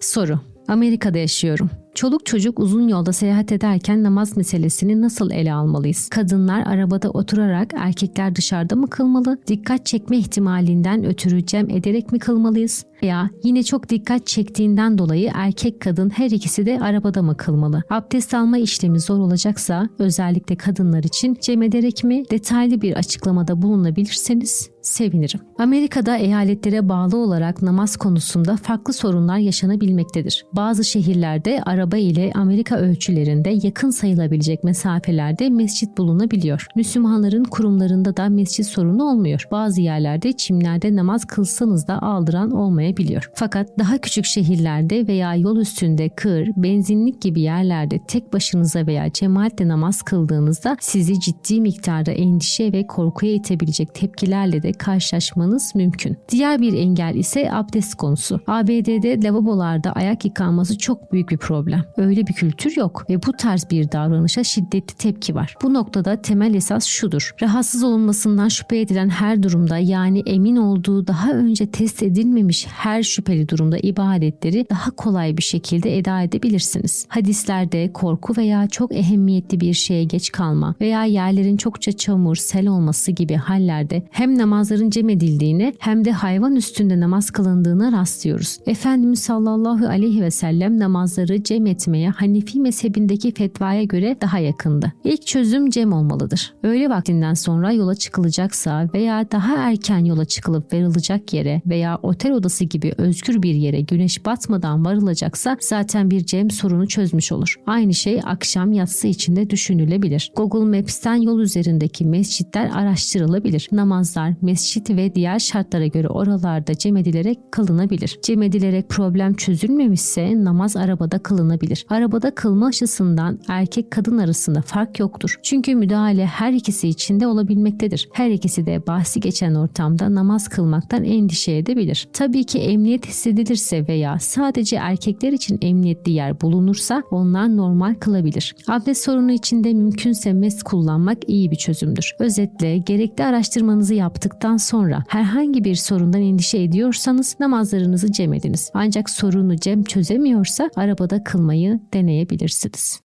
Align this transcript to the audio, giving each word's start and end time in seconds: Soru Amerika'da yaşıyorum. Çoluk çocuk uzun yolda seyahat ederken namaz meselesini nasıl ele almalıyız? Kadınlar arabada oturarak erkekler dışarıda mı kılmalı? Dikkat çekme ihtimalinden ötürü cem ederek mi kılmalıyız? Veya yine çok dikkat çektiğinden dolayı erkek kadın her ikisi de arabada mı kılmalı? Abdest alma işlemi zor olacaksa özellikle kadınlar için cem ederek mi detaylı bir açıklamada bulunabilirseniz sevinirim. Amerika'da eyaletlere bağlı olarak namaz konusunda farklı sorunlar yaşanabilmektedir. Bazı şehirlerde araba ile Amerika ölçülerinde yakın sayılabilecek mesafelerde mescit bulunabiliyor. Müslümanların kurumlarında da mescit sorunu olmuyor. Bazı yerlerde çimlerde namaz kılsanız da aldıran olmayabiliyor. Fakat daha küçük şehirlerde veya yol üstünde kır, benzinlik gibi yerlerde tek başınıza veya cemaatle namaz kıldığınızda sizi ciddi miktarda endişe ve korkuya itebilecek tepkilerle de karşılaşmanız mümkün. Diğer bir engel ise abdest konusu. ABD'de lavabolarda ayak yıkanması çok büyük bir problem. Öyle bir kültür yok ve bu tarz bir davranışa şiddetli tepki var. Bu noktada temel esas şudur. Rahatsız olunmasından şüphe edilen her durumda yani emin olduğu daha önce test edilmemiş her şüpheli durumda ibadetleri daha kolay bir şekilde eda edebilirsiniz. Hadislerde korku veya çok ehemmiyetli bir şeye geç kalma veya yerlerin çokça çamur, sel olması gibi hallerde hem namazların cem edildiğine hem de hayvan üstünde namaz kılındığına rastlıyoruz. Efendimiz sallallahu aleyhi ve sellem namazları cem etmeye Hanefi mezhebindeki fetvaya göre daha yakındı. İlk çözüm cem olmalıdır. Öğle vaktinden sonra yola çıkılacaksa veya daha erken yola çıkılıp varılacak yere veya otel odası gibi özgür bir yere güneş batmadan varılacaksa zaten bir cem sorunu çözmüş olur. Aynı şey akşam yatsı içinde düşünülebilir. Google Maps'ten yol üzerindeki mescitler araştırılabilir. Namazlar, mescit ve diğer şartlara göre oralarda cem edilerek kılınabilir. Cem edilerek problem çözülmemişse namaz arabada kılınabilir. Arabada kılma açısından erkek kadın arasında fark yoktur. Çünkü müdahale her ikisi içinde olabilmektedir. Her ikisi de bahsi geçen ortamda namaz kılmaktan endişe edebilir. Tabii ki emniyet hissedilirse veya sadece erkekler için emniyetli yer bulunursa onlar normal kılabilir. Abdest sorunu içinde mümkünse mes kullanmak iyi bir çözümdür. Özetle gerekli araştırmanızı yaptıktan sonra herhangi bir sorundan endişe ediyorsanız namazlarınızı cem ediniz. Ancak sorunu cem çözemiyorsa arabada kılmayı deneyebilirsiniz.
Soru 0.00 0.38
Amerika'da 0.68 1.18
yaşıyorum. 1.18 1.70
Çoluk 1.94 2.26
çocuk 2.26 2.58
uzun 2.58 2.88
yolda 2.88 3.12
seyahat 3.12 3.52
ederken 3.52 4.02
namaz 4.02 4.36
meselesini 4.36 5.02
nasıl 5.02 5.30
ele 5.30 5.52
almalıyız? 5.52 6.08
Kadınlar 6.08 6.66
arabada 6.66 7.10
oturarak 7.10 7.72
erkekler 7.76 8.36
dışarıda 8.36 8.76
mı 8.76 8.90
kılmalı? 8.90 9.38
Dikkat 9.46 9.86
çekme 9.86 10.16
ihtimalinden 10.18 11.04
ötürü 11.04 11.46
cem 11.46 11.70
ederek 11.70 12.12
mi 12.12 12.18
kılmalıyız? 12.18 12.84
Veya 13.02 13.30
yine 13.44 13.62
çok 13.62 13.88
dikkat 13.88 14.26
çektiğinden 14.26 14.98
dolayı 14.98 15.30
erkek 15.34 15.80
kadın 15.80 16.10
her 16.10 16.30
ikisi 16.30 16.66
de 16.66 16.80
arabada 16.80 17.22
mı 17.22 17.36
kılmalı? 17.36 17.82
Abdest 17.90 18.34
alma 18.34 18.58
işlemi 18.58 19.00
zor 19.00 19.18
olacaksa 19.18 19.88
özellikle 19.98 20.56
kadınlar 20.56 21.04
için 21.04 21.36
cem 21.40 21.62
ederek 21.62 22.04
mi 22.04 22.22
detaylı 22.30 22.82
bir 22.82 22.94
açıklamada 22.94 23.62
bulunabilirseniz 23.62 24.75
sevinirim. 24.86 25.40
Amerika'da 25.58 26.16
eyaletlere 26.16 26.88
bağlı 26.88 27.16
olarak 27.16 27.62
namaz 27.62 27.96
konusunda 27.96 28.56
farklı 28.56 28.92
sorunlar 28.92 29.38
yaşanabilmektedir. 29.38 30.46
Bazı 30.52 30.84
şehirlerde 30.84 31.62
araba 31.66 31.96
ile 31.96 32.32
Amerika 32.34 32.76
ölçülerinde 32.76 33.58
yakın 33.62 33.90
sayılabilecek 33.90 34.64
mesafelerde 34.64 35.50
mescit 35.50 35.98
bulunabiliyor. 35.98 36.66
Müslümanların 36.76 37.44
kurumlarında 37.44 38.16
da 38.16 38.28
mescit 38.28 38.66
sorunu 38.66 39.04
olmuyor. 39.04 39.48
Bazı 39.50 39.80
yerlerde 39.80 40.32
çimlerde 40.32 40.96
namaz 40.96 41.24
kılsanız 41.24 41.88
da 41.88 42.02
aldıran 42.02 42.50
olmayabiliyor. 42.50 43.30
Fakat 43.34 43.78
daha 43.78 43.98
küçük 43.98 44.24
şehirlerde 44.24 45.06
veya 45.06 45.34
yol 45.34 45.56
üstünde 45.56 46.08
kır, 46.08 46.48
benzinlik 46.56 47.22
gibi 47.22 47.40
yerlerde 47.40 47.98
tek 48.08 48.32
başınıza 48.32 48.86
veya 48.86 49.12
cemaatle 49.12 49.68
namaz 49.68 50.02
kıldığınızda 50.02 50.76
sizi 50.80 51.20
ciddi 51.20 51.60
miktarda 51.60 52.10
endişe 52.10 52.72
ve 52.72 52.86
korkuya 52.86 53.32
itebilecek 53.32 53.94
tepkilerle 53.94 54.62
de 54.62 54.72
karşılaşmanız 54.78 55.74
mümkün. 55.74 56.16
Diğer 56.28 56.60
bir 56.60 56.72
engel 56.72 57.14
ise 57.14 57.52
abdest 57.52 57.94
konusu. 57.94 58.40
ABD'de 58.46 59.22
lavabolarda 59.22 59.92
ayak 59.92 60.24
yıkanması 60.24 60.78
çok 60.78 61.12
büyük 61.12 61.30
bir 61.30 61.36
problem. 61.36 61.84
Öyle 61.96 62.26
bir 62.26 62.32
kültür 62.32 62.76
yok 62.76 63.04
ve 63.10 63.22
bu 63.22 63.32
tarz 63.32 63.70
bir 63.70 63.92
davranışa 63.92 64.44
şiddetli 64.44 64.94
tepki 64.94 65.34
var. 65.34 65.54
Bu 65.62 65.74
noktada 65.74 66.22
temel 66.22 66.54
esas 66.54 66.84
şudur. 66.84 67.30
Rahatsız 67.42 67.84
olunmasından 67.84 68.48
şüphe 68.48 68.80
edilen 68.80 69.08
her 69.08 69.42
durumda 69.42 69.78
yani 69.78 70.22
emin 70.26 70.56
olduğu 70.56 71.06
daha 71.06 71.32
önce 71.32 71.66
test 71.66 72.02
edilmemiş 72.02 72.66
her 72.66 73.02
şüpheli 73.02 73.48
durumda 73.48 73.78
ibadetleri 73.78 74.66
daha 74.70 74.90
kolay 74.90 75.36
bir 75.36 75.42
şekilde 75.42 75.98
eda 75.98 76.22
edebilirsiniz. 76.22 77.06
Hadislerde 77.08 77.92
korku 77.92 78.36
veya 78.36 78.66
çok 78.66 78.94
ehemmiyetli 78.94 79.60
bir 79.60 79.72
şeye 79.72 80.04
geç 80.04 80.32
kalma 80.32 80.74
veya 80.80 81.04
yerlerin 81.04 81.56
çokça 81.56 81.92
çamur, 81.92 82.36
sel 82.36 82.68
olması 82.68 83.12
gibi 83.12 83.34
hallerde 83.34 84.02
hem 84.10 84.38
namazların 84.66 84.90
cem 84.90 85.08
edildiğine 85.08 85.74
hem 85.78 86.04
de 86.04 86.12
hayvan 86.12 86.56
üstünde 86.56 87.00
namaz 87.00 87.30
kılındığına 87.30 87.92
rastlıyoruz. 87.92 88.58
Efendimiz 88.66 89.18
sallallahu 89.18 89.86
aleyhi 89.86 90.22
ve 90.22 90.30
sellem 90.30 90.78
namazları 90.78 91.42
cem 91.42 91.66
etmeye 91.66 92.10
Hanefi 92.10 92.60
mezhebindeki 92.60 93.34
fetvaya 93.34 93.82
göre 93.82 94.16
daha 94.20 94.38
yakındı. 94.38 94.92
İlk 95.04 95.26
çözüm 95.26 95.70
cem 95.70 95.92
olmalıdır. 95.92 96.54
Öğle 96.62 96.90
vaktinden 96.90 97.34
sonra 97.34 97.72
yola 97.72 97.94
çıkılacaksa 97.94 98.88
veya 98.94 99.30
daha 99.30 99.56
erken 99.56 100.04
yola 100.04 100.24
çıkılıp 100.24 100.72
varılacak 100.72 101.34
yere 101.34 101.62
veya 101.66 101.98
otel 102.02 102.32
odası 102.32 102.64
gibi 102.64 102.94
özgür 102.98 103.42
bir 103.42 103.54
yere 103.54 103.80
güneş 103.80 104.26
batmadan 104.26 104.84
varılacaksa 104.84 105.56
zaten 105.60 106.10
bir 106.10 106.26
cem 106.26 106.50
sorunu 106.50 106.88
çözmüş 106.88 107.32
olur. 107.32 107.56
Aynı 107.66 107.94
şey 107.94 108.20
akşam 108.24 108.72
yatsı 108.72 109.06
içinde 109.06 109.50
düşünülebilir. 109.50 110.32
Google 110.36 110.78
Maps'ten 110.78 111.16
yol 111.16 111.40
üzerindeki 111.40 112.04
mescitler 112.04 112.70
araştırılabilir. 112.74 113.68
Namazlar, 113.72 114.34
mescit 114.46 114.90
ve 114.90 115.14
diğer 115.14 115.38
şartlara 115.38 115.86
göre 115.86 116.08
oralarda 116.08 116.74
cem 116.74 116.96
edilerek 116.96 117.38
kılınabilir. 117.52 118.18
Cem 118.22 118.42
edilerek 118.42 118.88
problem 118.88 119.34
çözülmemişse 119.34 120.44
namaz 120.44 120.76
arabada 120.76 121.18
kılınabilir. 121.18 121.86
Arabada 121.88 122.34
kılma 122.34 122.66
açısından 122.66 123.38
erkek 123.48 123.90
kadın 123.90 124.18
arasında 124.18 124.60
fark 124.62 125.00
yoktur. 125.00 125.40
Çünkü 125.42 125.74
müdahale 125.74 126.26
her 126.26 126.52
ikisi 126.52 126.88
içinde 126.88 127.26
olabilmektedir. 127.26 128.08
Her 128.12 128.30
ikisi 128.30 128.66
de 128.66 128.86
bahsi 128.86 129.20
geçen 129.20 129.54
ortamda 129.54 130.14
namaz 130.14 130.48
kılmaktan 130.48 131.04
endişe 131.04 131.52
edebilir. 131.52 132.08
Tabii 132.12 132.44
ki 132.44 132.58
emniyet 132.58 133.06
hissedilirse 133.06 133.88
veya 133.88 134.18
sadece 134.18 134.76
erkekler 134.76 135.32
için 135.32 135.58
emniyetli 135.62 136.12
yer 136.12 136.40
bulunursa 136.40 137.02
onlar 137.10 137.56
normal 137.56 137.94
kılabilir. 137.94 138.54
Abdest 138.68 139.04
sorunu 139.04 139.32
içinde 139.32 139.74
mümkünse 139.74 140.32
mes 140.32 140.62
kullanmak 140.62 141.18
iyi 141.26 141.50
bir 141.50 141.56
çözümdür. 141.56 142.12
Özetle 142.18 142.78
gerekli 142.78 143.24
araştırmanızı 143.24 143.94
yaptıktan 144.36 144.56
sonra 144.56 145.04
herhangi 145.08 145.64
bir 145.64 145.74
sorundan 145.74 146.22
endişe 146.22 146.58
ediyorsanız 146.58 147.36
namazlarınızı 147.40 148.12
cem 148.12 148.32
ediniz. 148.32 148.70
Ancak 148.74 149.10
sorunu 149.10 149.56
cem 149.56 149.84
çözemiyorsa 149.84 150.70
arabada 150.76 151.24
kılmayı 151.24 151.80
deneyebilirsiniz. 151.94 153.00